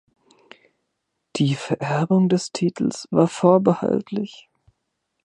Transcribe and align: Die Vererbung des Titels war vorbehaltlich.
Die 1.35 1.53
Vererbung 1.53 2.27
des 2.27 2.51
Titels 2.51 3.07
war 3.11 3.27
vorbehaltlich. 3.27 4.49